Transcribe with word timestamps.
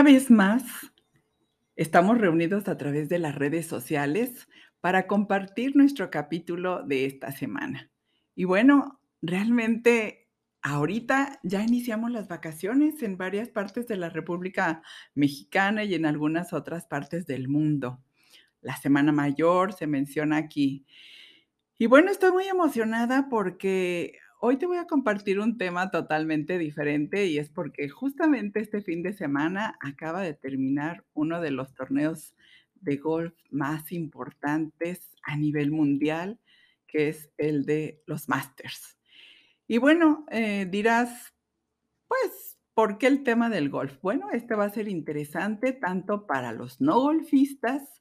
Una 0.00 0.12
vez 0.12 0.30
más, 0.30 0.64
estamos 1.76 2.16
reunidos 2.16 2.68
a 2.68 2.78
través 2.78 3.10
de 3.10 3.18
las 3.18 3.34
redes 3.34 3.66
sociales 3.66 4.48
para 4.80 5.06
compartir 5.06 5.76
nuestro 5.76 6.08
capítulo 6.08 6.82
de 6.84 7.04
esta 7.04 7.32
semana. 7.32 7.90
Y 8.34 8.44
bueno, 8.44 9.02
realmente 9.20 10.30
ahorita 10.62 11.38
ya 11.42 11.62
iniciamos 11.62 12.12
las 12.12 12.28
vacaciones 12.28 13.02
en 13.02 13.18
varias 13.18 13.50
partes 13.50 13.86
de 13.88 13.98
la 13.98 14.08
República 14.08 14.80
Mexicana 15.14 15.84
y 15.84 15.92
en 15.94 16.06
algunas 16.06 16.54
otras 16.54 16.86
partes 16.86 17.26
del 17.26 17.48
mundo. 17.48 18.02
La 18.62 18.78
Semana 18.78 19.12
Mayor 19.12 19.74
se 19.74 19.86
menciona 19.86 20.38
aquí. 20.38 20.86
Y 21.76 21.84
bueno, 21.84 22.10
estoy 22.10 22.32
muy 22.32 22.48
emocionada 22.48 23.28
porque 23.28 24.18
Hoy 24.42 24.56
te 24.56 24.64
voy 24.64 24.78
a 24.78 24.86
compartir 24.86 25.38
un 25.38 25.58
tema 25.58 25.90
totalmente 25.90 26.56
diferente 26.56 27.26
y 27.26 27.36
es 27.36 27.50
porque 27.50 27.90
justamente 27.90 28.60
este 28.60 28.80
fin 28.80 29.02
de 29.02 29.12
semana 29.12 29.76
acaba 29.80 30.22
de 30.22 30.32
terminar 30.32 31.04
uno 31.12 31.42
de 31.42 31.50
los 31.50 31.74
torneos 31.74 32.34
de 32.74 32.96
golf 32.96 33.34
más 33.50 33.92
importantes 33.92 35.14
a 35.24 35.36
nivel 35.36 35.70
mundial, 35.72 36.40
que 36.86 37.10
es 37.10 37.30
el 37.36 37.66
de 37.66 38.02
los 38.06 38.30
Masters. 38.30 38.96
Y 39.68 39.76
bueno, 39.76 40.24
eh, 40.30 40.66
dirás, 40.70 41.34
pues, 42.08 42.58
¿por 42.72 42.96
qué 42.96 43.08
el 43.08 43.24
tema 43.24 43.50
del 43.50 43.68
golf? 43.68 44.00
Bueno, 44.00 44.30
este 44.30 44.54
va 44.54 44.64
a 44.64 44.70
ser 44.70 44.88
interesante 44.88 45.74
tanto 45.74 46.26
para 46.26 46.52
los 46.52 46.80
no 46.80 46.98
golfistas 46.98 48.00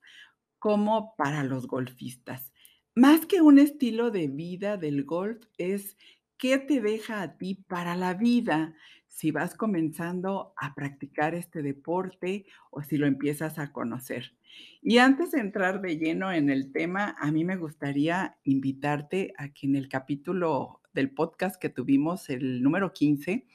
como 0.58 1.18
para 1.18 1.44
los 1.44 1.68
golfistas. 1.68 2.54
Más 2.96 3.26
que 3.26 3.42
un 3.42 3.60
estilo 3.60 4.10
de 4.10 4.28
vida 4.28 4.78
del 4.78 5.04
golf 5.04 5.46
es 5.58 5.98
¿Qué 6.40 6.58
te 6.58 6.80
deja 6.80 7.22
a 7.22 7.38
ti 7.38 7.56
para 7.68 7.98
la 7.98 8.14
vida 8.14 8.74
si 9.10 9.30
vas 9.32 9.56
comenzando 9.56 10.54
a 10.56 10.74
practicar 10.74 11.36
este 11.36 11.62
deporte 11.62 12.46
o 12.72 12.82
si 12.82 12.96
lo 12.96 13.08
empiezas 13.08 13.60
a 13.60 13.74
conocer? 13.74 14.38
Y 14.82 15.00
antes 15.00 15.32
de 15.32 15.42
entrar 15.42 15.82
de 15.82 15.98
lleno 15.98 16.32
en 16.32 16.50
el 16.50 16.72
tema, 16.72 17.14
a 17.20 17.30
mí 17.34 17.44
me 17.44 17.58
gustaría 17.58 18.38
invitarte 18.46 19.34
a 19.38 19.50
que 19.50 19.68
en 19.68 19.76
el 19.76 19.90
capítulo 19.90 20.80
del 20.94 21.12
podcast 21.12 21.62
que 21.62 21.68
tuvimos, 21.68 22.30
el 22.30 22.64
número 22.64 22.94
15, 22.94 23.46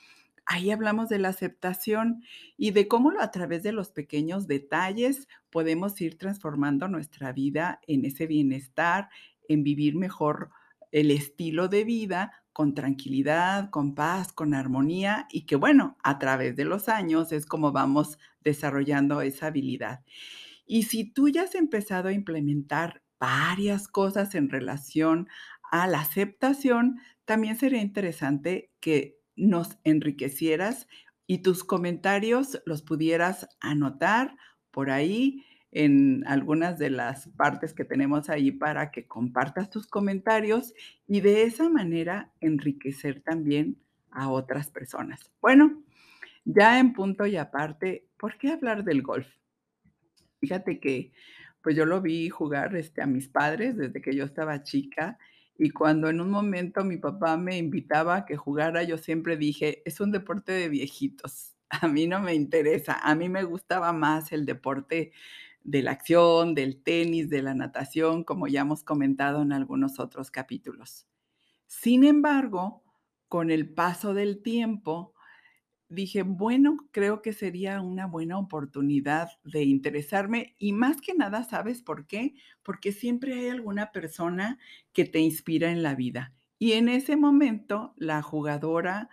ahí 0.45 0.71
hablamos 0.71 1.09
de 1.09 1.21
la 1.21 1.31
aceptación 1.31 2.23
y 2.59 2.73
de 2.73 2.87
cómo 2.87 3.19
a 3.19 3.31
través 3.31 3.63
de 3.63 3.73
los 3.73 3.93
pequeños 3.93 4.47
detalles 4.47 5.27
podemos 5.49 5.99
ir 6.03 6.19
transformando 6.19 6.87
nuestra 6.89 7.33
vida 7.33 7.81
en 7.87 8.05
ese 8.05 8.27
bienestar, 8.27 9.09
en 9.49 9.65
vivir 9.65 9.97
mejor 9.97 10.51
el 10.93 11.11
estilo 11.11 11.69
de 11.69 11.85
vida 11.85 12.44
con 12.55 12.73
tranquilidad, 12.73 13.69
con 13.69 13.95
paz, 13.95 14.33
con 14.33 14.55
armonía 14.55 15.27
y 15.31 15.45
que 15.45 15.57
bueno, 15.57 15.99
a 16.03 16.19
través 16.21 16.55
de 16.57 16.65
los 16.65 16.89
años 16.89 17.33
es 17.33 17.45
como 17.47 17.73
vamos 17.73 18.17
desarrollando 18.43 19.21
esa 19.21 19.49
habilidad. 19.49 20.05
Y 20.65 20.85
si 20.85 21.05
tú 21.05 21.29
ya 21.29 21.43
has 21.43 21.57
empezado 21.57 22.09
a 22.09 22.13
implementar 22.13 23.03
varias 23.19 23.89
cosas 23.89 24.37
en 24.37 24.49
relación 24.49 25.29
a 25.71 25.89
la 25.89 26.01
aceptación, 26.01 27.01
también 27.25 27.57
sería 27.57 27.83
interesante 27.83 28.71
que 28.81 29.19
nos 29.35 29.77
enriquecieras 29.83 30.87
y 31.27 31.39
tus 31.39 31.65
comentarios 31.65 32.63
los 32.67 32.83
pudieras 32.83 33.49
anotar 33.61 34.37
por 34.71 34.91
ahí 34.91 35.45
en 35.75 36.25
algunas 36.27 36.79
de 36.79 36.89
las 36.89 37.29
partes 37.31 37.75
que 37.75 37.85
tenemos 37.85 38.31
ahí 38.31 38.53
para 38.53 38.93
que 38.93 39.07
compartas 39.07 39.71
tus 39.71 39.89
comentarios 39.89 40.73
y 41.09 41.21
de 41.21 41.43
esa 41.43 41.69
manera 41.69 42.33
enriquecer 42.41 43.21
también 43.23 43.77
a 44.13 44.31
otras 44.31 44.71
personas. 44.71 45.33
Bueno, 45.41 45.83
ya 46.45 46.79
en 46.79 46.93
punto 46.93 47.27
y 47.27 47.37
aparte, 47.37 48.07
¿por 48.17 48.39
qué 48.39 48.53
hablar 48.53 48.85
del 48.85 49.03
golf? 49.03 49.27
Fíjate 50.41 50.79
que 50.79 51.13
pues 51.61 51.75
yo 51.75 51.87
lo 51.87 52.01
vi 52.01 52.29
jugar 52.29 52.77
este, 52.77 53.03
a 53.03 53.07
mis 53.07 53.29
padres 53.29 53.77
desde 53.77 54.01
que 54.01 54.15
yo 54.15 54.25
estaba 54.25 54.63
chica 54.63 55.19
y 55.59 55.71
cuando 55.71 56.09
en 56.09 56.21
un 56.21 56.31
momento 56.31 56.85
mi 56.85 56.99
papá 56.99 57.37
me 57.37 57.59
invitaba 57.59 58.17
a 58.17 58.27
que 58.27 58.37
jugara, 58.37 58.85
yo 58.85 58.97
siempre 58.97 59.37
dije, 59.37 59.83
es 59.85 60.01
un 60.01 60.13
deporte 60.13 60.53
de 60.53 60.69
viejitos, 60.69 61.57
a 61.71 61.89
mí 61.89 62.07
no 62.07 62.21
me 62.21 62.35
interesa, 62.35 63.01
a 63.03 63.17
mí 63.17 63.29
me 63.29 63.43
gustaba 63.43 63.93
más 63.93 64.31
el 64.31 64.47
deporte 64.47 65.11
de 65.65 65.83
la 65.83 65.93
acción, 65.93 66.55
del 66.55 66.83
tenis, 66.83 67.31
de 67.31 67.43
la 67.43 67.55
natación, 67.55 68.25
como 68.25 68.47
ya 68.49 68.61
hemos 68.63 68.85
comentado 68.85 69.43
en 69.43 69.53
algunos 69.53 69.99
otros 69.99 70.31
capítulos. 70.31 71.07
Sin 71.67 72.05
embargo, 72.05 72.85
con 73.29 73.51
el 73.51 73.75
paso 73.75 74.15
del 74.15 74.43
tiempo, 74.43 75.15
dije, 75.89 76.23
bueno, 76.23 76.77
creo 76.93 77.23
que 77.23 77.33
sería 77.33 77.81
una 77.81 78.07
buena 78.07 78.39
oportunidad 78.39 79.31
de 79.45 79.65
interesarme 79.65 80.55
y 80.59 80.73
más 80.73 81.01
que 81.01 81.15
nada, 81.15 81.45
¿sabes 81.45 81.83
por 81.83 82.07
qué? 82.07 82.35
Porque 82.63 82.93
siempre 82.93 83.35
hay 83.35 83.49
alguna 83.49 83.93
persona 83.93 84.59
que 84.93 85.05
te 85.05 85.21
inspira 85.21 85.71
en 85.71 85.83
la 85.83 85.95
vida. 85.95 86.35
Y 86.59 86.73
en 86.73 86.89
ese 86.89 87.17
momento, 87.17 87.95
la 87.97 88.23
jugadora 88.23 89.09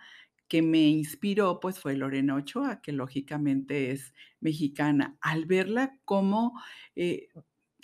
que 0.52 0.60
me 0.60 0.80
inspiró, 0.80 1.60
pues 1.60 1.80
fue 1.80 1.96
Lorena 1.96 2.34
Ochoa, 2.34 2.82
que 2.82 2.92
lógicamente 2.92 3.90
es 3.90 4.12
mexicana. 4.38 5.16
Al 5.22 5.46
verla 5.46 5.98
cómo 6.04 6.60
eh, 6.94 7.28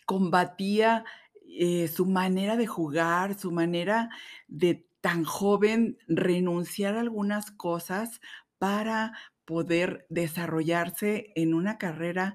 combatía 0.05 1.06
eh, 1.49 1.89
su 1.89 2.05
manera 2.05 2.59
de 2.59 2.67
jugar, 2.67 3.39
su 3.39 3.53
manera 3.53 4.11
de 4.49 4.87
tan 5.01 5.25
joven 5.25 5.97
renunciar 6.09 6.95
a 6.95 7.01
algunas 7.01 7.51
cosas 7.51 8.21
para 8.59 9.15
poder 9.47 10.05
desarrollarse 10.11 11.33
en 11.37 11.55
una 11.55 11.79
carrera 11.79 12.35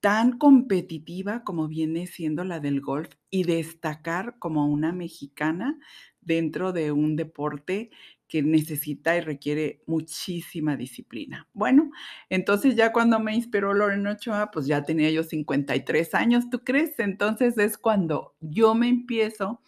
tan 0.00 0.38
competitiva 0.38 1.44
como 1.44 1.68
viene 1.68 2.06
siendo 2.06 2.44
la 2.44 2.60
del 2.60 2.80
golf 2.80 3.10
y 3.28 3.44
destacar 3.44 4.38
como 4.38 4.64
una 4.68 4.92
mexicana 4.92 5.78
dentro 6.22 6.72
de 6.72 6.92
un 6.92 7.14
deporte 7.16 7.90
que 8.28 8.42
necesita 8.42 9.16
y 9.16 9.20
requiere 9.20 9.82
muchísima 9.86 10.76
disciplina. 10.76 11.48
Bueno, 11.52 11.90
entonces 12.28 12.76
ya 12.76 12.92
cuando 12.92 13.20
me 13.20 13.34
inspiró 13.34 13.74
Lorena 13.74 14.12
Ochoa, 14.12 14.50
pues 14.50 14.66
ya 14.66 14.82
tenía 14.82 15.10
yo 15.10 15.22
53 15.22 16.14
años, 16.14 16.50
¿tú 16.50 16.64
crees? 16.64 16.98
Entonces 16.98 17.56
es 17.58 17.78
cuando 17.78 18.34
yo 18.40 18.74
me 18.74 18.88
empiezo 18.88 19.60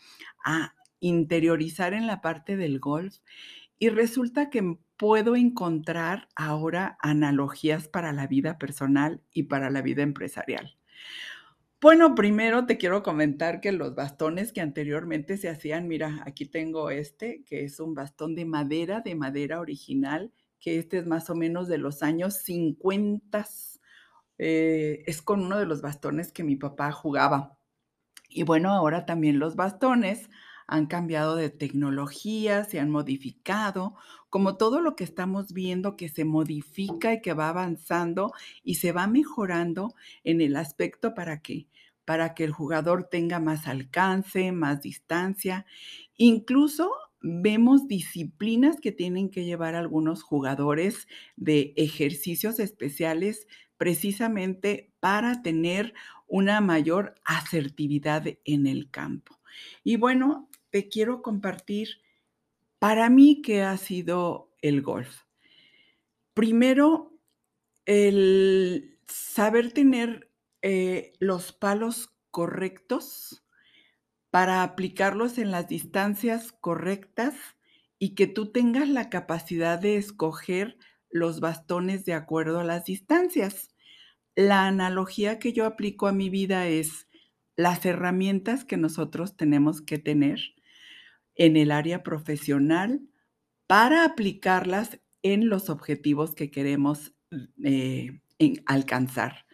a 0.45 0.75
interiorizar 1.01 1.95
en 1.95 2.07
la 2.07 2.21
parte 2.21 2.57
del 2.57 2.81
golf 2.81 3.19
y 3.79 3.91
resulta 3.91 4.51
que 4.51 4.79
puedo 4.97 5.37
encontrar 5.37 6.29
ahora 6.35 6.99
analogías 7.01 7.87
para 7.87 8.13
la 8.13 8.27
vida 8.27 8.59
personal 8.59 9.23
y 9.33 9.45
para 9.45 9.71
la 9.71 9.81
vida 9.83 10.03
empresarial. 10.03 10.77
Bueno, 11.81 12.16
primero 12.16 12.66
te 12.66 12.77
quiero 12.77 13.05
comentar 13.05 13.61
que 13.61 13.71
los 13.71 13.94
bastones 13.94 14.53
que 14.53 14.61
anteriormente 14.61 15.37
se 15.37 15.49
hacían, 15.49 15.87
mira, 15.87 16.22
aquí 16.27 16.44
tengo 16.44 16.91
este, 16.91 17.44
que 17.44 17.62
es 17.62 17.78
un 17.78 17.94
bastón 17.94 18.34
de 18.34 18.44
madera, 18.44 19.00
de 19.00 19.15
madera 19.15 19.61
original, 19.61 20.33
que 20.59 20.78
este 20.78 20.99
es 20.99 21.06
más 21.06 21.31
o 21.31 21.37
menos 21.37 21.69
de 21.69 21.78
los 21.78 22.03
años 22.03 22.34
50. 22.39 23.47
Eh, 24.39 25.05
es 25.06 25.22
con 25.22 25.44
uno 25.44 25.59
de 25.59 25.66
los 25.66 25.81
bastones 25.81 26.33
que 26.33 26.43
mi 26.43 26.56
papá 26.56 26.91
jugaba. 26.91 27.59
Y 28.28 28.45
bueno, 28.45 28.71
ahora 28.72 29.06
también 29.06 29.39
los 29.39 29.56
bastones 29.56 30.31
han 30.69 30.87
cambiado 30.87 31.34
de 31.34 31.51
tecnología, 31.51 32.65
se 32.65 32.79
han 32.79 32.91
modificado, 32.91 33.97
como 34.31 34.56
todo 34.56 34.81
lo 34.81 34.95
que 34.95 35.05
estamos 35.05 35.53
viendo 35.53 35.97
que 35.97 36.09
se 36.09 36.25
modifica 36.25 37.15
y 37.15 37.21
que 37.23 37.33
va 37.34 37.49
avanzando 37.49 38.33
y 38.62 38.77
se 38.77 38.93
va 38.93 39.07
mejorando 39.07 39.95
en 40.25 40.41
el 40.41 40.57
aspecto 40.57 41.15
para 41.15 41.43
que 41.43 41.67
para 42.05 42.33
que 42.34 42.45
el 42.45 42.53
jugador 42.53 43.05
tenga 43.11 43.39
más 43.39 43.67
alcance, 43.67 44.51
más 44.51 44.81
distancia. 44.81 45.67
Incluso 46.17 46.91
vemos 47.21 47.87
disciplinas 47.87 48.81
que 48.81 48.92
tienen 48.92 49.31
que 49.31 49.45
llevar 49.45 49.75
algunos 49.75 50.22
jugadores 50.22 51.07
de 51.37 51.75
ejercicios 51.77 52.60
especiales 52.60 53.47
precisamente 53.77 54.92
para 55.01 55.42
tener 55.42 55.95
una 56.27 56.60
mayor 56.60 57.15
asertividad 57.25 58.25
en 58.45 58.66
el 58.66 58.91
campo. 58.91 59.39
Y 59.84 59.97
bueno, 59.97 60.47
te 60.70 60.88
quiero 60.88 61.22
compartir 61.22 61.88
para 62.78 63.10
mí 63.10 63.42
qué 63.42 63.62
ha 63.62 63.76
sido 63.76 64.54
el 64.62 64.82
golf. 64.82 65.22
Primero, 66.34 67.18
el 67.86 68.98
saber 69.06 69.72
tener 69.72 70.30
eh, 70.62 71.12
los 71.18 71.53
palos 71.53 72.15
correctos 72.30 73.44
para 74.30 74.62
aplicarlos 74.62 75.38
en 75.38 75.50
las 75.50 75.68
distancias 75.68 76.53
correctas 76.53 77.34
y 77.98 78.15
que 78.15 78.26
tú 78.26 78.53
tengas 78.53 78.88
la 78.88 79.10
capacidad 79.10 79.78
de 79.78 79.97
escoger 79.97 80.76
los 81.10 81.41
bastones 81.41 82.04
de 82.04 82.15
acuerdo 82.15 82.60
a 82.60 82.65
las 82.65 82.84
distancias. 82.84 83.74
La 84.36 84.66
analogía 84.66 85.38
que 85.38 85.53
yo 85.53 85.65
aplico 85.65 86.06
a 86.06 86.12
mi 86.12 86.30
vida 86.30 86.68
es 86.68 87.09
las 87.56 87.84
herramientas 87.86 88.65
que 88.65 88.76
nosotros 88.76 89.36
tenemos 89.36 89.80
que 89.82 89.98
tener 89.98 90.54
en 91.39 91.57
el 91.57 91.71
área 91.73 92.03
profesional 92.03 93.01
para 93.67 94.05
aplicarlas 94.05 95.01
en 95.23 95.49
los 95.49 95.71
objetivos 95.71 96.35
que 96.35 96.51
queremos 96.51 97.15
eh, 97.65 98.21
alcanzar. 98.67 99.47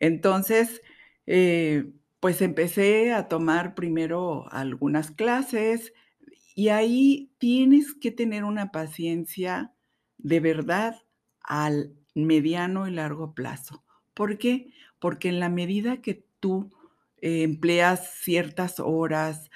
Entonces, 0.00 0.82
eh, 1.26 1.92
pues 2.20 2.42
empecé 2.42 3.12
a 3.12 3.28
tomar 3.28 3.74
primero 3.74 4.50
algunas 4.52 5.10
clases 5.10 5.92
y 6.54 6.68
ahí 6.68 7.32
tienes 7.38 7.94
que 7.94 8.10
tener 8.10 8.44
una 8.44 8.72
paciencia 8.72 9.72
de 10.18 10.40
verdad 10.40 10.96
al 11.42 11.94
mediano 12.14 12.88
y 12.88 12.92
largo 12.92 13.34
plazo. 13.34 13.84
¿Por 14.14 14.38
qué? 14.38 14.72
Porque 14.98 15.28
en 15.28 15.40
la 15.40 15.48
medida 15.48 16.02
que 16.02 16.26
tú 16.40 16.70
eh, 17.22 17.42
empleas 17.42 18.14
ciertas 18.22 18.80
horas 18.80 19.50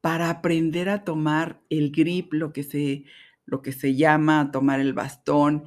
para 0.00 0.30
aprender 0.30 0.88
a 0.88 1.04
tomar 1.04 1.60
el 1.70 1.90
grip, 1.90 2.32
lo 2.32 2.52
que 2.52 2.62
se, 2.62 3.04
lo 3.44 3.62
que 3.62 3.72
se 3.72 3.94
llama 3.94 4.50
tomar 4.50 4.80
el 4.80 4.92
bastón, 4.92 5.64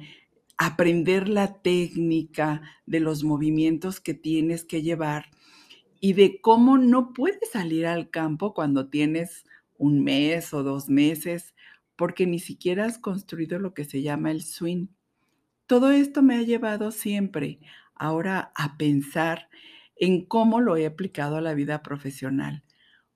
aprender 0.56 1.28
la 1.28 1.62
técnica 1.62 2.62
de 2.86 3.00
los 3.00 3.24
movimientos 3.24 4.00
que 4.00 4.14
tienes 4.14 4.64
que 4.64 4.82
llevar 4.82 5.26
y 6.00 6.12
de 6.12 6.40
cómo 6.40 6.78
no 6.78 7.12
puedes 7.12 7.50
salir 7.52 7.86
al 7.86 8.10
campo 8.10 8.54
cuando 8.54 8.88
tienes 8.88 9.44
un 9.78 10.04
mes 10.04 10.52
o 10.52 10.62
dos 10.62 10.88
meses, 10.88 11.54
porque 11.96 12.26
ni 12.26 12.38
siquiera 12.38 12.84
has 12.84 12.98
construido 12.98 13.58
lo 13.58 13.74
que 13.74 13.84
se 13.84 14.02
llama 14.02 14.30
el 14.30 14.42
swing. 14.42 14.88
Todo 15.66 15.90
esto 15.90 16.22
me 16.22 16.36
ha 16.36 16.42
llevado 16.42 16.90
siempre 16.90 17.60
ahora 17.94 18.52
a 18.54 18.76
pensar 18.76 19.48
en 19.96 20.24
cómo 20.24 20.60
lo 20.60 20.76
he 20.76 20.86
aplicado 20.86 21.36
a 21.36 21.40
la 21.40 21.54
vida 21.54 21.82
profesional. 21.82 22.64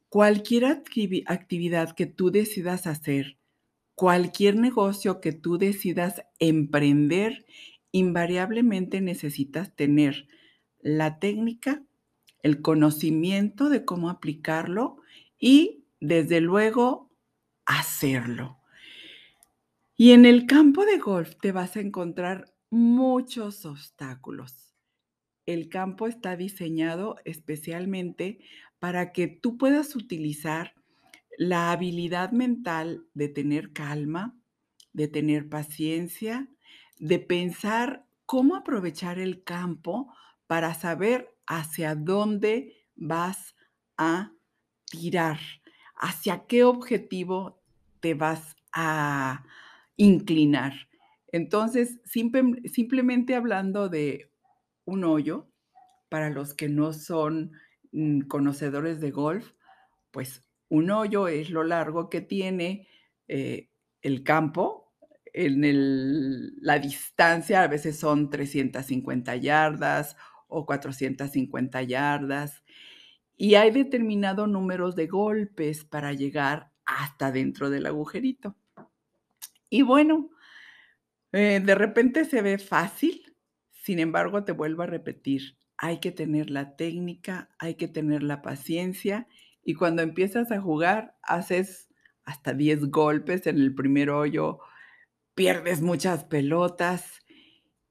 Cualquier 0.09 0.65
actividad 0.65 1.95
que 1.95 2.07
tú 2.07 2.31
decidas 2.31 2.87
hacer, 2.87 3.39
cualquier 3.95 4.57
negocio 4.57 5.21
que 5.21 5.33
tú 5.33 5.59
decidas 5.59 6.23
emprender, 6.39 7.45
invariablemente 7.93 9.01
necesitas 9.01 9.75
tener 9.77 10.29
la 10.81 11.19
técnica, 11.19 11.83
el 12.43 12.63
conocimiento 12.63 13.69
de 13.69 13.85
cómo 13.85 14.09
aplicarlo 14.09 14.97
y, 15.39 15.85
desde 16.01 16.41
luego, 16.41 17.11
hacerlo. 17.67 18.59
Y 19.97 20.13
en 20.13 20.25
el 20.25 20.47
campo 20.47 20.87
de 20.87 20.99
golf 20.99 21.35
te 21.41 21.53
vas 21.53 21.77
a 21.77 21.81
encontrar 21.81 22.55
muchos 22.71 23.67
obstáculos. 23.67 24.75
El 25.45 25.69
campo 25.69 26.07
está 26.07 26.37
diseñado 26.37 27.17
especialmente 27.25 28.39
para 28.79 29.13
que 29.13 29.27
tú 29.29 29.59
puedas 29.59 29.97
utilizar 29.97 30.75
la 31.37 31.73
habilidad 31.73 32.33
mental 32.33 33.07
de 33.15 33.29
tener 33.29 33.73
calma, 33.73 34.37
de 34.93 35.09
tener 35.09 35.49
paciencia, 35.49 36.49
de 36.99 37.19
pensar 37.19 38.07
cómo 38.27 38.57
aprovechar 38.57 39.19
el 39.19 39.45
campo 39.45 40.13
para 40.47 40.75
saber 40.75 41.35
hacia 41.47 41.95
dónde 41.95 42.87
vas 42.97 43.55
a 43.97 44.33
tirar, 44.91 45.39
hacia 45.97 46.47
qué 46.47 46.65
objetivo 46.65 47.63
te 48.01 48.15
vas 48.15 48.57
a 48.73 49.45
inclinar. 49.97 50.73
Entonces, 51.31 52.01
simplemente 52.05 53.35
hablando 53.35 53.89
de 53.89 54.31
un 54.85 55.05
hoyo, 55.05 55.51
para 56.09 56.31
los 56.31 56.55
que 56.55 56.69
no 56.69 56.93
son 56.93 57.53
conocedores 58.29 59.01
de 59.01 59.11
golf, 59.11 59.53
pues 60.11 60.49
un 60.69 60.91
hoyo 60.91 61.29
es 61.29 61.51
lo 61.51 61.65
largo 61.65 62.11
que 62.11 62.21
tiene 62.21 62.89
eh, 63.27 63.71
el 64.03 64.23
campo. 64.23 64.93
En 65.33 66.57
la 66.63 66.79
distancia 66.79 67.63
a 67.63 67.69
veces 67.69 67.99
son 67.99 68.31
350 68.31 69.37
yardas 69.37 70.17
o 70.49 70.67
450 70.67 71.83
yardas. 71.83 72.65
Y 73.37 73.55
hay 73.55 73.71
determinado 73.71 74.47
número 74.47 74.91
de 74.91 75.07
golpes 75.07 75.85
para 75.85 76.13
llegar 76.13 76.73
hasta 76.85 77.31
dentro 77.31 77.71
del 77.71 77.87
agujerito. 77.87 78.57
Y 79.71 79.83
bueno, 79.83 80.31
eh, 81.33 81.61
de 81.65 81.75
repente 81.75 82.25
se 82.25 82.41
ve 82.41 82.59
fácil, 82.59 83.37
sin 83.71 83.99
embargo, 83.99 84.45
te 84.45 84.53
vuelvo 84.53 84.83
a 84.83 84.87
repetir, 84.87 85.58
hay 85.79 86.01
que 86.01 86.11
tener 86.11 86.51
la 86.51 86.77
técnica, 86.77 87.49
hay 87.59 87.77
que 87.77 87.89
tener 87.89 88.23
la 88.23 88.43
paciencia 88.43 89.29
y 89.65 89.75
cuando 89.75 90.03
empiezas 90.03 90.51
a 90.51 90.61
jugar 90.61 91.17
haces 91.23 91.89
hasta 92.25 92.53
10 92.53 92.91
golpes 92.91 93.47
en 93.47 93.57
el 93.59 93.75
primer 93.75 94.11
hoyo, 94.11 94.59
pierdes 95.35 95.81
muchas 95.81 96.25
pelotas 96.25 97.21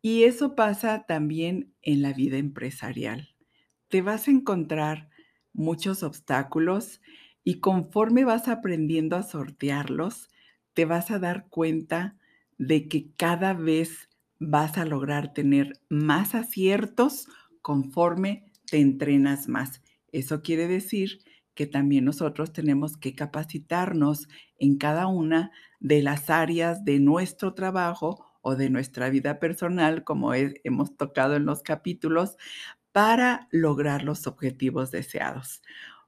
y 0.02 0.24
eso 0.24 0.56
pasa 0.56 1.06
también 1.08 1.74
en 1.82 2.02
la 2.02 2.14
vida 2.14 2.38
empresarial. 2.38 3.36
Te 3.88 4.02
vas 4.02 4.28
a 4.28 4.32
encontrar 4.32 5.10
muchos 5.54 6.04
obstáculos 6.04 7.02
y 7.44 7.62
conforme 7.62 8.26
vas 8.26 8.50
aprendiendo 8.50 9.16
a 9.16 9.24
sortearlos, 9.24 10.30
te 10.74 10.86
vas 10.86 11.10
a 11.10 11.20
dar 11.20 11.48
cuenta 11.50 12.18
de 12.58 12.90
que 12.90 13.12
cada 13.14 13.54
vez 13.54 14.10
vas 14.40 14.78
a 14.78 14.86
lograr 14.86 15.34
tener 15.34 15.80
más 15.90 16.36
aciertos 16.36 17.28
conforme 17.68 18.46
te 18.72 18.80
entrenas 18.80 19.50
más. 19.50 19.82
Eso 20.14 20.42
quiere 20.42 20.70
decir 20.70 21.20
que 21.54 21.68
también 21.68 22.06
nosotros 22.06 22.54
tenemos 22.54 22.96
que 22.96 23.14
capacitarnos 23.14 24.30
en 24.58 24.78
cada 24.78 25.08
una 25.08 25.52
de 25.82 26.02
las 26.02 26.30
áreas 26.30 26.86
de 26.86 27.00
nuestro 27.00 27.56
trabajo 27.56 28.26
o 28.42 28.56
de 28.56 28.70
nuestra 28.70 29.10
vida 29.10 29.40
personal, 29.40 30.06
como 30.06 30.34
hemos 30.34 30.96
tocado 30.96 31.36
en 31.36 31.46
los 31.46 31.62
capítulos, 31.62 32.38
para 32.94 33.50
lograr 33.52 34.06
los 34.06 34.28
objetivos 34.28 34.92
deseados. 34.92 35.62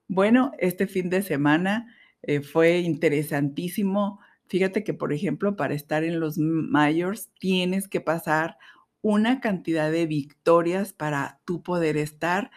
Bueno, 0.08 0.54
este 0.60 0.88
fin 0.88 1.10
de 1.10 1.24
semana 1.24 1.94
eh, 2.22 2.40
fue 2.40 2.78
interesantísimo. 2.80 4.22
Fíjate 4.48 4.86
que, 4.86 4.94
por 4.94 5.12
ejemplo, 5.12 5.58
para 5.58 5.74
estar 5.74 6.06
en 6.06 6.22
los 6.22 6.38
mayors 6.38 7.32
tienes 7.38 7.90
que 7.90 8.00
pasar 8.00 8.56
una 9.02 9.40
cantidad 9.40 9.92
de 9.92 10.06
victorias 10.06 10.94
para 10.94 11.42
tú 11.46 11.64
poder 11.64 11.98
estar 11.98 12.52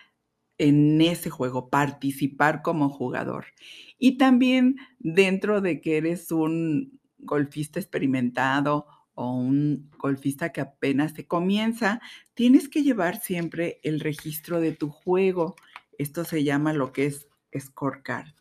en 0.59 1.01
ese 1.01 1.31
juego, 1.31 1.71
participar 1.71 2.63
como 2.63 2.89
jugador. 2.89 3.47
Y 3.99 4.17
también 4.19 4.77
dentro 4.99 5.61
de 5.61 5.81
que 5.81 5.97
eres 5.97 6.31
un 6.31 7.01
golfista 7.19 7.81
experimentado 7.81 8.87
o 9.15 9.35
un 9.35 9.91
golfista 9.99 10.53
que 10.53 10.61
apenas 10.61 11.15
te 11.15 11.27
comienza, 11.27 12.01
tienes 12.35 12.69
que 12.69 12.83
llevar 12.83 13.21
siempre 13.21 13.81
el 13.83 14.01
registro 14.01 14.61
de 14.61 14.73
tu 14.73 14.89
juego. 14.89 15.57
Esto 15.99 16.25
se 16.25 16.45
llama 16.45 16.73
lo 16.73 16.93
que 16.93 17.07
es 17.07 17.29
scorecard. 17.59 18.33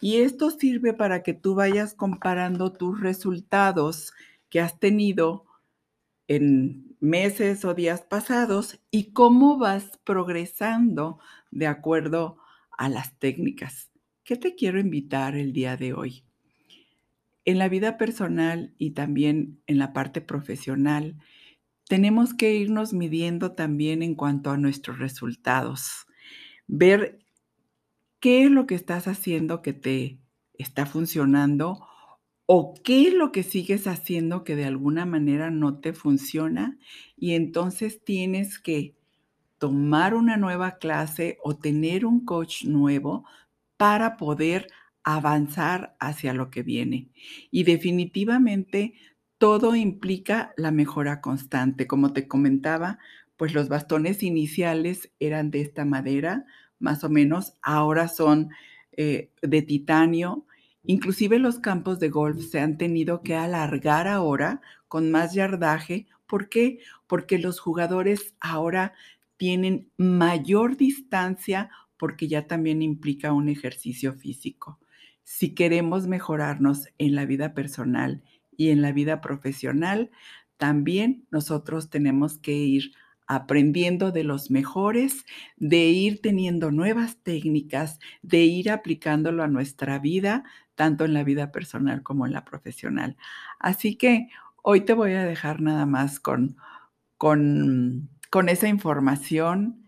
Y 0.00 0.18
esto 0.18 0.50
sirve 0.50 0.92
para 0.92 1.22
que 1.22 1.34
tú 1.34 1.54
vayas 1.54 1.94
comparando 1.94 2.72
tus 2.72 3.00
resultados 3.00 4.12
que 4.48 4.60
has 4.60 4.78
tenido 4.78 5.47
en 6.28 6.96
meses 7.00 7.64
o 7.64 7.74
días 7.74 8.02
pasados 8.02 8.80
y 8.90 9.12
cómo 9.12 9.58
vas 9.58 9.98
progresando 10.04 11.18
de 11.50 11.66
acuerdo 11.66 12.38
a 12.76 12.88
las 12.88 13.18
técnicas. 13.18 13.90
¿Qué 14.24 14.36
te 14.36 14.54
quiero 14.54 14.78
invitar 14.78 15.34
el 15.34 15.52
día 15.52 15.76
de 15.76 15.94
hoy? 15.94 16.24
En 17.44 17.58
la 17.58 17.68
vida 17.68 17.96
personal 17.96 18.74
y 18.76 18.90
también 18.90 19.62
en 19.66 19.78
la 19.78 19.94
parte 19.94 20.20
profesional, 20.20 21.16
tenemos 21.88 22.34
que 22.34 22.54
irnos 22.54 22.92
midiendo 22.92 23.52
también 23.52 24.02
en 24.02 24.14
cuanto 24.14 24.50
a 24.50 24.58
nuestros 24.58 24.98
resultados, 24.98 26.06
ver 26.66 27.24
qué 28.20 28.44
es 28.44 28.50
lo 28.50 28.66
que 28.66 28.74
estás 28.74 29.08
haciendo 29.08 29.62
que 29.62 29.72
te 29.72 30.18
está 30.58 30.84
funcionando 30.84 31.87
o 32.50 32.72
qué 32.82 33.08
es 33.08 33.14
lo 33.14 33.30
que 33.30 33.42
sigues 33.42 33.86
haciendo 33.86 34.42
que 34.42 34.56
de 34.56 34.64
alguna 34.64 35.04
manera 35.04 35.50
no 35.50 35.80
te 35.80 35.92
funciona 35.92 36.78
y 37.14 37.34
entonces 37.34 38.02
tienes 38.02 38.58
que 38.58 38.94
tomar 39.58 40.14
una 40.14 40.36
nueva 40.36 40.78
clase 40.78 41.38
o 41.42 41.56
tener 41.58 42.06
un 42.06 42.24
coach 42.24 42.64
nuevo 42.64 43.24
para 43.76 44.16
poder 44.16 44.68
avanzar 45.04 45.96
hacia 46.00 46.32
lo 46.32 46.50
que 46.50 46.62
viene. 46.62 47.10
Y 47.50 47.64
definitivamente 47.64 48.94
todo 49.38 49.76
implica 49.76 50.52
la 50.56 50.70
mejora 50.70 51.20
constante. 51.20 51.86
Como 51.86 52.12
te 52.14 52.28
comentaba, 52.28 52.98
pues 53.36 53.54
los 53.54 53.68
bastones 53.68 54.22
iniciales 54.22 55.12
eran 55.20 55.50
de 55.50 55.60
esta 55.60 55.84
madera, 55.84 56.46
más 56.78 57.04
o 57.04 57.10
menos, 57.10 57.54
ahora 57.62 58.08
son 58.08 58.50
eh, 58.92 59.32
de 59.42 59.62
titanio. 59.62 60.46
Inclusive 60.84 61.38
los 61.38 61.58
campos 61.58 61.98
de 61.98 62.08
golf 62.08 62.44
se 62.50 62.60
han 62.60 62.78
tenido 62.78 63.22
que 63.22 63.34
alargar 63.34 64.08
ahora 64.08 64.60
con 64.88 65.10
más 65.10 65.34
yardaje. 65.34 66.06
¿Por 66.26 66.48
qué? 66.48 66.80
Porque 67.06 67.38
los 67.38 67.60
jugadores 67.60 68.34
ahora 68.40 68.94
tienen 69.36 69.90
mayor 69.96 70.76
distancia 70.76 71.70
porque 71.96 72.28
ya 72.28 72.46
también 72.46 72.80
implica 72.82 73.32
un 73.32 73.48
ejercicio 73.48 74.14
físico. 74.14 74.78
Si 75.24 75.54
queremos 75.54 76.06
mejorarnos 76.06 76.88
en 76.98 77.14
la 77.14 77.26
vida 77.26 77.54
personal 77.54 78.22
y 78.56 78.70
en 78.70 78.82
la 78.82 78.92
vida 78.92 79.20
profesional, 79.20 80.10
también 80.56 81.26
nosotros 81.30 81.90
tenemos 81.90 82.38
que 82.38 82.52
ir 82.52 82.92
aprendiendo 83.28 84.10
de 84.10 84.24
los 84.24 84.50
mejores, 84.50 85.26
de 85.56 85.86
ir 85.88 86.20
teniendo 86.22 86.70
nuevas 86.72 87.18
técnicas, 87.22 88.00
de 88.22 88.38
ir 88.38 88.70
aplicándolo 88.70 89.42
a 89.42 89.48
nuestra 89.48 89.98
vida, 89.98 90.44
tanto 90.74 91.04
en 91.04 91.12
la 91.12 91.24
vida 91.24 91.52
personal 91.52 92.02
como 92.02 92.26
en 92.26 92.32
la 92.32 92.44
profesional. 92.44 93.16
Así 93.58 93.96
que 93.96 94.28
hoy 94.62 94.80
te 94.80 94.94
voy 94.94 95.12
a 95.12 95.24
dejar 95.24 95.60
nada 95.60 95.84
más 95.84 96.20
con, 96.20 96.56
con, 97.18 98.08
con 98.30 98.48
esa 98.48 98.66
información. 98.66 99.84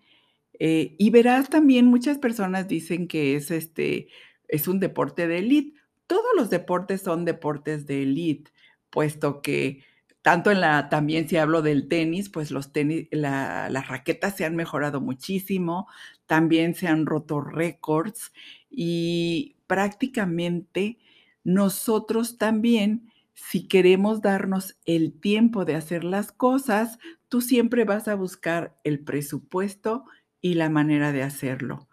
Eh, 0.59 0.95
y 0.99 1.09
verás 1.09 1.49
también, 1.49 1.87
muchas 1.87 2.19
personas 2.19 2.69
dicen 2.69 3.09
que 3.09 3.37
es, 3.37 3.51
este, 3.51 4.09
es 4.49 4.69
un 4.69 4.81
deporte 4.81 5.27
de 5.27 5.39
élite. 5.39 5.81
Todos 6.07 6.31
los 6.37 6.51
deportes 6.51 7.01
son 7.01 7.25
deportes 7.25 7.87
de 7.87 8.03
élite, 8.03 8.51
puesto 8.91 9.41
que 9.41 9.83
tanto 10.23 10.51
en 10.51 10.61
la, 10.61 10.89
también 10.89 11.29
si 11.29 11.37
hablo 11.37 11.63
del 11.63 11.89
tenis, 11.89 12.29
pues 12.29 12.51
los 12.51 12.73
tenis, 12.73 13.09
la, 13.11 13.69
las 13.71 13.89
raquetas 13.89 14.37
se 14.37 14.45
han 14.45 14.57
mejorado 14.57 15.01
muchísimo, 15.01 15.89
también 16.27 16.75
se 16.75 16.89
han 16.89 17.07
roto 17.07 17.41
récords 17.41 18.33
y 18.71 19.57
prácticamente 19.67 20.99
nosotros 21.45 22.39
también, 22.39 23.11
si 23.35 23.67
queremos 23.67 24.21
darnos 24.21 24.77
el 24.85 25.19
tiempo 25.19 25.65
de 25.65 25.75
hacer 25.75 26.05
las 26.05 26.33
cosas, 26.33 26.99
tú 27.29 27.41
siempre 27.41 27.85
vas 27.85 28.09
a 28.09 28.15
buscar 28.15 28.77
el 28.85 29.01
presupuesto 29.01 30.05
y 30.43 30.55
la 30.55 30.69
manera 30.69 31.13
de 31.13 31.23
hacerlo. 31.23 31.89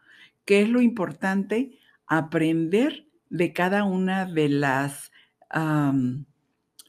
¿Qué 0.46 0.62
es 0.62 0.70
lo 0.70 0.82
importante? 0.82 1.80
Aprender 2.08 3.08
de 3.30 3.54
cada 3.54 3.84
una 3.84 4.26
de 4.26 4.50
las... 4.50 5.12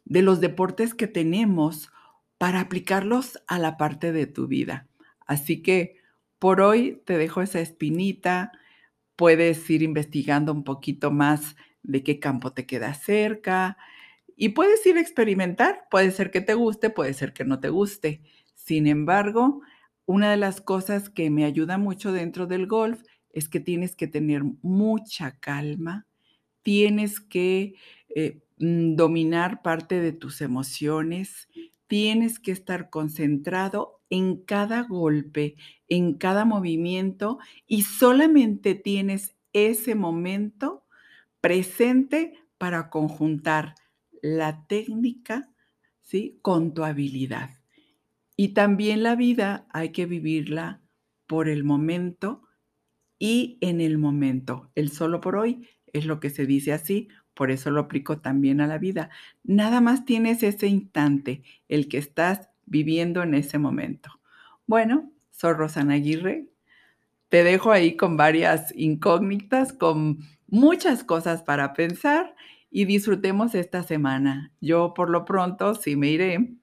de 0.09 0.23
los 0.23 0.41
deportes 0.41 0.95
que 0.95 1.07
tenemos 1.07 1.91
para 2.39 2.61
aplicarlos 2.61 3.43
a 3.47 3.59
la 3.59 3.77
parte 3.77 4.13
de 4.13 4.27
tu 4.27 4.47
vida. 4.47 4.89
Así 5.27 5.63
que 5.63 5.97
por 6.39 6.61
hoy 6.61 7.03
te 7.05 7.19
dejo 7.19 7.43
esa 7.43 7.61
espinita, 7.61 8.53
puedes 9.17 9.69
ir 9.69 9.83
investigando 9.83 10.53
un 10.53 10.65
poquito 10.65 11.11
más 11.11 11.57
de 11.83 12.03
qué 12.03 12.19
campo 12.19 12.53
te 12.53 12.67
queda 12.67 12.95
cerca 12.95 13.77
y 14.37 14.51
puedes 14.51 14.85
ir 14.87 14.97
a 14.97 15.01
experimentar. 15.01 15.87
Puede 15.91 16.11
ser 16.11 16.31
que 16.31 16.41
te 16.41 16.55
guste, 16.55 16.91
puede 16.91 17.13
ser 17.13 17.33
que 17.33 17.45
no 17.45 17.61
te 17.61 17.69
guste. 17.69 18.23
Sin 18.55 18.87
embargo, 18.87 19.61
una 20.07 20.31
de 20.31 20.37
las 20.39 20.61
cosas 20.63 21.11
que 21.11 21.29
me 21.29 21.45
ayuda 21.45 21.77
mucho 21.77 22.13
dentro 22.13 22.47
del 22.47 22.67
golf 22.67 23.03
es 23.31 23.49
que 23.49 23.61
tienes 23.61 23.95
que 23.95 24.07
tener 24.07 24.43
mucha 24.63 25.39
calma, 25.39 26.07
tienes 26.63 27.21
que 27.21 27.75
eh, 28.15 28.41
dominar 28.59 29.63
parte 29.63 30.01
de 30.01 30.13
tus 30.13 30.41
emociones, 30.41 31.49
tienes 31.87 32.39
que 32.39 32.53
estar 32.53 32.91
concentrado 32.91 34.03
en 34.11 34.43
cada 34.45 34.83
golpe, 34.83 35.57
en 35.89 36.15
cada 36.15 36.45
movimiento 36.45 37.39
y 37.67 37.83
solamente 37.83 38.75
tienes 38.75 39.37
ese 39.53 39.95
momento 39.95 40.85
presente 41.41 42.35
para 42.59 42.91
conjuntar 42.91 43.75
la 44.23 44.67
técnica 44.67 45.53
¿sí? 46.03 46.39
con 46.43 46.75
tu 46.75 46.85
habilidad. 46.85 47.51
Y 48.37 48.49
también 48.49 49.03
la 49.03 49.17
vida 49.17 49.67
hay 49.73 49.91
que 49.91 50.07
vivirla 50.07 50.83
por 51.27 51.49
el 51.49 51.65
momento 51.65 52.43
y 53.19 53.59
en 53.61 53.81
el 53.81 53.99
momento. 53.99 54.71
El 54.75 54.91
solo 54.91 55.21
por 55.21 55.37
hoy 55.37 55.69
es 55.93 56.07
lo 56.07 56.21
que 56.21 56.31
se 56.31 56.47
dice 56.47 56.73
así, 56.73 57.09
por 57.39 57.53
eso 57.53 57.71
lo 57.71 57.83
aplico 57.83 58.19
también 58.19 58.61
a 58.61 58.67
la 58.67 58.79
vida. 58.79 59.11
Nada 59.45 59.81
más 59.81 60.05
tienes 60.05 60.43
ese 60.43 60.67
instante, 60.67 61.45
el 61.69 61.87
que 61.87 61.99
estás 61.99 62.49
viviendo 62.67 63.23
en 63.23 63.33
ese 63.33 63.59
momento. 63.59 64.11
Bueno, 64.67 65.13
soy 65.31 65.53
Rosana 65.53 65.95
Aguirre. 65.95 66.49
Te 67.29 67.45
dejo 67.45 67.71
ahí 67.71 67.97
con 67.97 68.17
varias 68.17 68.75
incógnitas, 68.77 69.73
con 69.73 70.19
muchas 70.49 71.05
cosas 71.05 71.45
para 71.45 71.75
pensar 71.75 72.35
y 72.73 72.87
disfrutemos 72.87 73.55
esta 73.55 73.85
semana. 73.85 74.51
Yo 74.61 74.93
por 74.93 75.09
lo 75.09 75.25
pronto 75.25 75.77
sí 75.77 75.95
me 75.95 76.09
iré 76.09 76.57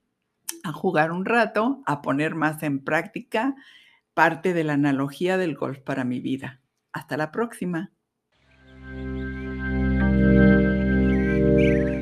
a 0.65 0.74
jugar 0.74 1.13
un 1.13 1.24
rato, 1.24 1.84
a 1.86 2.01
poner 2.01 2.36
más 2.36 2.63
en 2.63 2.84
práctica 2.84 3.55
parte 4.13 4.53
de 4.53 4.65
la 4.65 4.74
analogía 4.74 5.38
del 5.38 5.55
golf 5.55 5.79
para 5.79 6.03
mi 6.03 6.20
vida. 6.20 6.60
Hasta 6.91 7.15
la 7.15 7.32
próxima. 7.32 7.94
Thank 11.65 11.88
you. 11.89 11.94